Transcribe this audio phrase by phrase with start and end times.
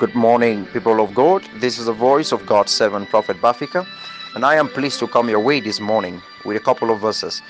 [0.00, 1.46] Good morning, people of God.
[1.56, 3.86] This is the voice of God's servant, Prophet Bafika,
[4.34, 7.42] and I am pleased to come your way this morning with a couple of verses.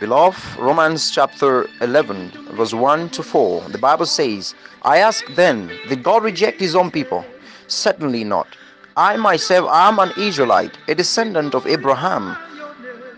[0.00, 4.54] Beloved, Romans chapter 11, verse 1 to 4, the Bible says,
[4.84, 7.26] I ask then, did God reject his own people?
[7.66, 8.48] Certainly not.
[8.96, 12.38] I myself am an Israelite, a descendant of Abraham,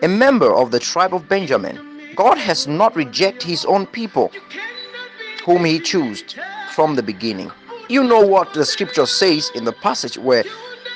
[0.03, 1.79] a member of the tribe of Benjamin.
[2.17, 4.33] God has not rejected his own people,
[5.45, 6.25] whom he chose
[6.73, 7.53] from the beginning.
[7.89, 10.45] You know what the scripture says in the passage where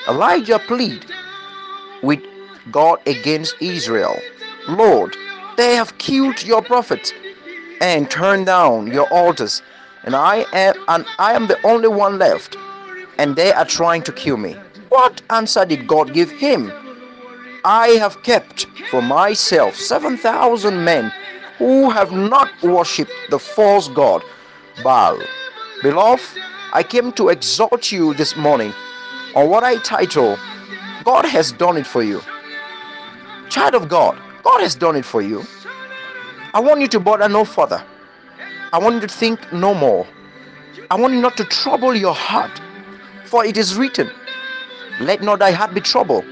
[0.09, 1.05] Elijah plead
[2.03, 2.21] with
[2.71, 4.19] God against Israel.
[4.69, 5.15] Lord,
[5.59, 7.13] they have killed your prophets
[7.83, 9.61] and turned down your altars,
[10.05, 12.57] and I am and I am the only one left,
[13.19, 14.55] and they are trying to kill me.
[14.89, 16.73] What answer did God give him?
[17.67, 21.13] I have kept for myself 7,000 men
[21.59, 24.23] who have not worshipped the false god
[24.83, 25.21] Baal.
[25.83, 26.25] Beloved,
[26.73, 28.75] I came to exhort you this morning
[29.35, 30.37] on what I title
[31.03, 32.21] God has done it for you.
[33.49, 35.45] Child of God, God has done it for you.
[36.53, 37.83] I want you to bother no further.
[38.73, 40.07] I want you to think no more.
[40.91, 42.61] I want you not to trouble your heart,
[43.25, 44.11] for it is written,
[45.01, 46.27] Let not thy heart be troubled.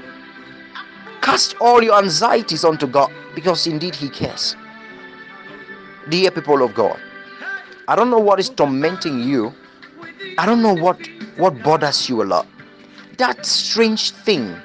[1.21, 4.55] Cast all your anxieties unto God, because indeed He cares.
[6.09, 6.99] Dear people of God,
[7.87, 9.53] I don't know what is tormenting you
[10.37, 10.99] I don't know what
[11.37, 12.47] what bothers you a lot.
[13.17, 14.55] That strange thing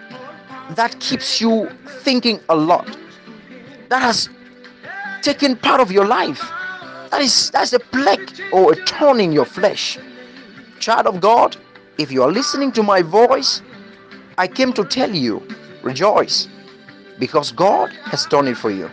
[0.70, 1.68] that keeps you
[2.00, 2.96] thinking a lot.
[3.88, 4.28] That has
[5.22, 6.40] taken part of your life.
[7.10, 9.98] That is that's a plague or a thorn in your flesh.
[10.80, 11.56] Child of God,
[11.98, 13.62] if you are listening to my voice,
[14.38, 15.46] I came to tell you,
[15.82, 16.48] rejoice,
[17.18, 18.90] because God has done it for you.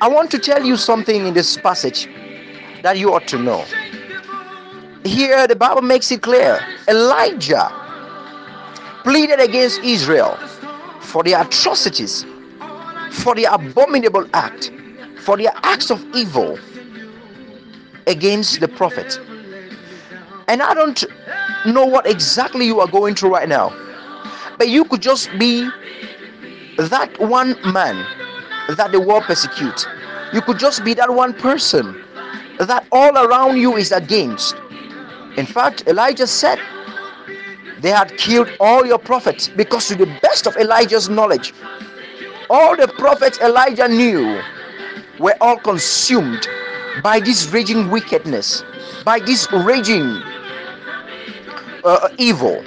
[0.00, 2.08] I want to tell you something in this passage
[2.82, 3.64] that you ought to know
[5.04, 7.70] here the Bible makes it clear Elijah
[9.02, 10.36] pleaded against Israel
[11.00, 12.26] for their atrocities,
[13.12, 14.70] for their abominable act,
[15.22, 16.58] for their acts of evil
[18.06, 19.18] against the prophet.
[20.48, 21.04] And I don't
[21.66, 23.70] know what exactly you are going through right now,
[24.58, 25.68] but you could just be
[26.76, 27.96] that one man
[28.76, 29.86] that the world persecutes.
[30.32, 32.04] You could just be that one person
[32.58, 34.54] that all around you is against
[35.38, 36.58] in fact, Elijah said,
[37.80, 41.54] They had killed all your prophets because, to the best of Elijah's knowledge,
[42.50, 44.42] all the prophets Elijah knew
[45.20, 46.48] were all consumed
[47.04, 48.64] by this raging wickedness,
[49.04, 50.20] by this raging
[51.84, 52.64] uh, evil.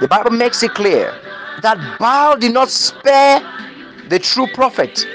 [0.00, 1.14] The Bible makes it clear
[1.62, 3.40] that Baal did not spare
[4.08, 5.06] the true prophet.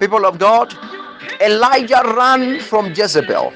[0.00, 0.72] People of God,
[1.42, 3.52] Elijah ran from Jezebel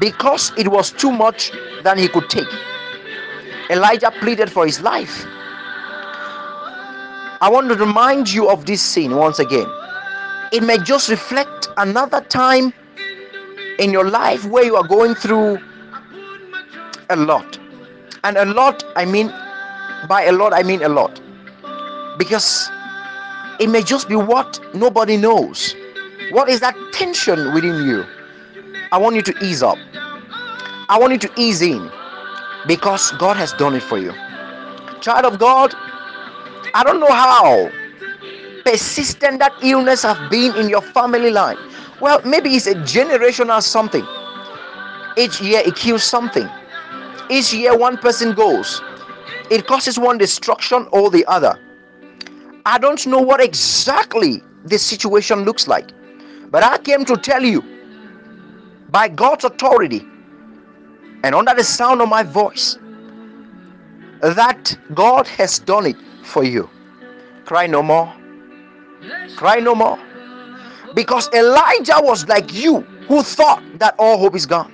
[0.00, 1.52] because it was too much
[1.82, 2.48] than he could take.
[3.70, 5.24] Elijah pleaded for his life.
[7.40, 9.66] I want to remind you of this scene once again.
[10.52, 12.72] It may just reflect another time
[13.78, 15.58] in your life where you are going through
[17.10, 17.58] a lot.
[18.24, 19.28] And a lot, I mean,
[20.08, 21.20] by a lot, I mean a lot.
[22.18, 22.70] Because
[23.60, 25.74] it may just be what nobody knows.
[26.30, 28.04] What is that tension within you?
[28.92, 29.78] I want you to ease up.
[30.88, 31.90] I want you to ease in
[32.68, 34.12] because God has done it for you.
[35.00, 35.74] Child of God,
[36.72, 37.68] I don't know how
[38.64, 41.56] persistent that illness have been in your family line.
[42.00, 44.06] Well, maybe it's a generational something.
[45.16, 46.48] Each year it kills something.
[47.28, 48.82] Each year one person goes.
[49.50, 51.58] It causes one destruction or the other.
[52.64, 55.90] I don't know what exactly the situation looks like,
[56.50, 57.75] but I came to tell you
[58.96, 60.08] by God's authority
[61.22, 62.78] and under the sound of my voice
[64.22, 66.70] that God has done it for you.
[67.44, 68.10] Cry no more.
[69.36, 69.98] Cry no more.
[70.94, 74.72] Because Elijah was like you who thought that all hope is gone,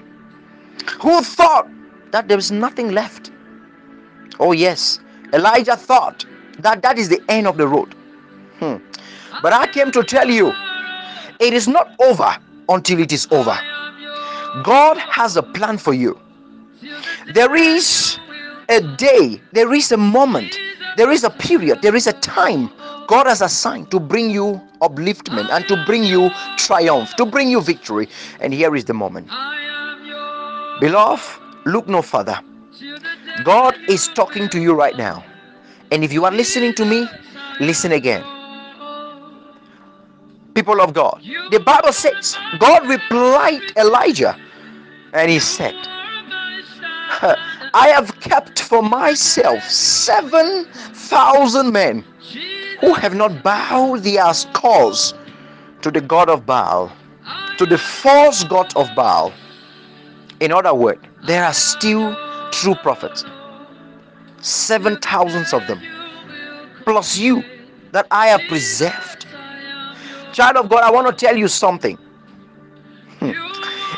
[1.00, 1.68] who thought
[2.12, 3.32] that there is nothing left.
[4.38, 5.00] Oh, yes,
[5.32, 6.24] Elijah thought
[6.60, 7.92] that that is the end of the road.
[8.60, 8.76] Hmm.
[9.42, 10.52] But I came to tell you
[11.40, 13.58] it is not over until it is over.
[14.62, 16.18] God has a plan for you.
[17.32, 18.18] There is
[18.68, 20.58] a day, there is a moment,
[20.96, 22.70] there is a period, there is a time
[23.06, 27.60] God has assigned to bring you upliftment and to bring you triumph, to bring you
[27.60, 28.08] victory.
[28.40, 29.28] And here is the moment.
[30.80, 32.38] Beloved, look no further.
[33.44, 35.24] God is talking to you right now.
[35.90, 37.08] And if you are listening to me,
[37.60, 38.24] listen again.
[40.54, 41.20] People of God,
[41.50, 44.36] the Bible says God replied Elijah
[45.14, 45.74] And he said,
[47.74, 52.04] I have kept for myself 7,000 men
[52.80, 55.14] who have not bowed their skulls
[55.82, 56.92] to the God of Baal,
[57.58, 59.32] to the false God of Baal.
[60.40, 62.16] In other words, there are still
[62.50, 63.24] true prophets,
[64.40, 65.80] seven thousands of them,
[66.84, 67.42] plus you
[67.92, 69.11] that I have preserved.
[70.32, 71.96] Child of God, I want to tell you something.
[73.20, 73.32] Hmm.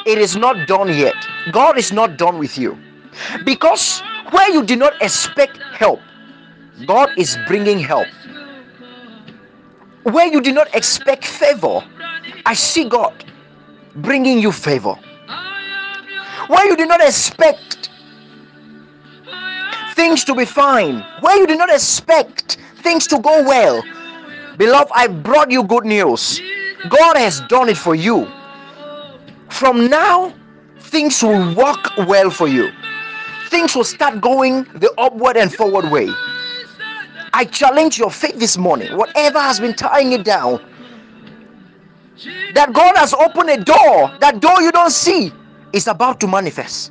[0.07, 1.15] It is not done yet.
[1.53, 2.77] God is not done with you.
[3.45, 6.01] Because where you did not expect help,
[6.87, 8.09] God is bringing help.
[10.03, 11.83] Where you did not expect favor,
[12.45, 13.25] I see God
[13.97, 14.97] bringing you favor.
[16.49, 17.89] Where you did not expect
[19.95, 23.83] things to be fine, where you did not expect things to go well,
[24.57, 26.41] beloved, I brought you good news.
[26.89, 28.29] God has done it for you.
[29.49, 30.35] From now,
[30.79, 32.71] things will work well for you
[33.55, 36.09] things will start going the upward and forward way.
[37.33, 40.61] I challenge your faith this morning, whatever has been tying it down,
[42.55, 45.33] that God has opened a door, that door you don't see
[45.73, 46.91] is about to manifest.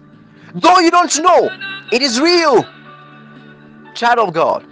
[0.55, 1.49] Though you don't know,
[1.91, 2.65] it is real.
[3.93, 4.65] Child of God,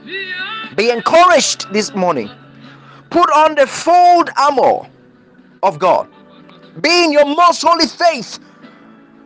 [0.78, 2.30] be encouraged this morning.
[3.12, 4.90] Put on the full armor
[5.64, 6.08] of God.
[6.82, 8.40] Be in your most holy faith.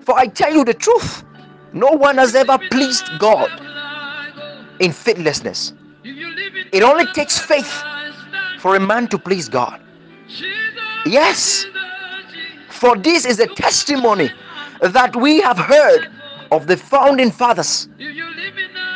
[0.01, 1.23] For I tell you the truth,
[1.71, 3.49] no one has ever pleased God
[4.79, 5.73] in faithlessness.
[6.03, 7.83] It only takes faith
[8.59, 9.79] for a man to please God.
[11.05, 11.67] Yes,
[12.69, 14.31] for this is a testimony
[14.81, 16.07] that we have heard
[16.51, 17.87] of the founding fathers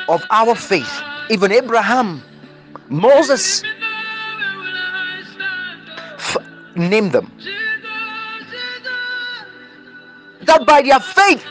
[0.07, 2.23] of our faith, even Abraham,
[2.89, 3.63] Moses,
[6.79, 7.31] name them.
[10.43, 11.45] That by their faith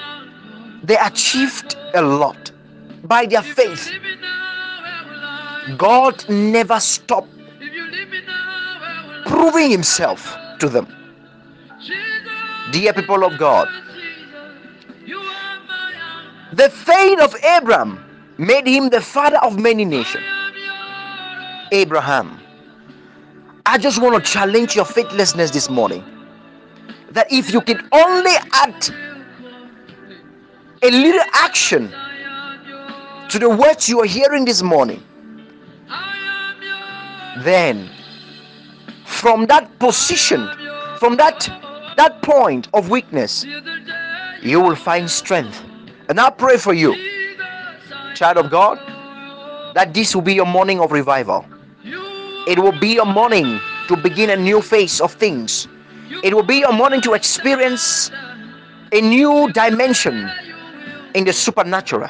[0.83, 2.51] they achieved a lot
[3.05, 3.91] by their faith.
[5.77, 7.29] God never stopped
[9.27, 10.87] proving himself to them.
[12.73, 13.69] Dear people of God,
[16.53, 18.05] the faith of Abraham
[18.39, 20.25] made him the father of many nations.
[21.73, 22.41] Abraham,
[23.69, 26.03] I just want to challenge your faithlessness this morning.
[27.11, 28.89] That if you can only add
[30.83, 31.93] a little action
[33.29, 35.03] to the words you are hearing this morning,
[37.41, 37.91] then
[39.05, 40.49] from that position,
[40.99, 41.51] from that
[41.99, 43.45] that point of weakness,
[44.41, 45.63] you will find strength.
[46.09, 46.97] And I pray for you,
[48.15, 48.79] child of God,
[49.75, 51.45] that this will be your morning of revival.
[52.49, 55.69] It will be a morning to begin a new phase of things.
[56.25, 58.11] It will be a morning to experience
[58.91, 60.31] a new dimension
[61.13, 62.09] in the supernatural.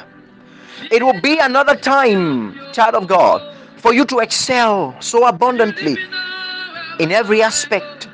[0.91, 3.41] It will be another time, child of God,
[3.75, 5.97] for you to excel so abundantly
[6.99, 8.07] in every aspect.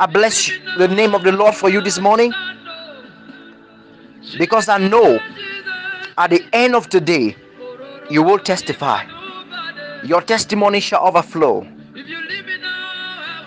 [0.00, 2.34] I bless the name of the Lord for you this morning
[4.38, 5.20] because I know
[6.18, 7.36] at the end of the day
[8.10, 9.19] you will testify.
[10.04, 11.66] Your testimony shall overflow,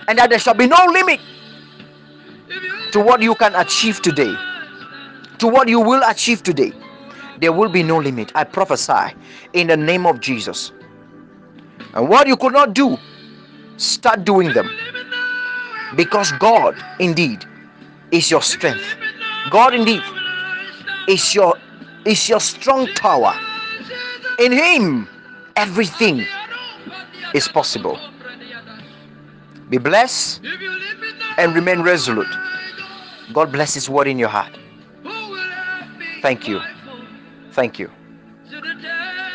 [0.08, 1.20] and that there shall be no limit
[2.92, 4.36] to what you can achieve today
[5.44, 6.72] to what you will achieve today.
[7.42, 8.32] There will be no limit.
[8.34, 9.14] I prophesy
[9.52, 10.72] in the name of Jesus.
[11.94, 12.98] And what you could not do,
[13.76, 14.70] start doing them.
[15.98, 17.46] Because God indeed
[18.12, 18.96] is your strength.
[19.52, 20.02] God indeed
[21.10, 21.58] is your
[22.06, 23.34] is your strong tower.
[24.40, 25.10] In him
[25.58, 26.26] everything
[27.34, 27.98] is possible.
[29.70, 30.42] Be blessed
[31.38, 32.28] and remain resolute.
[33.34, 34.58] God bless his word in your heart.
[36.22, 36.62] Thank you.
[37.52, 37.90] Thank you.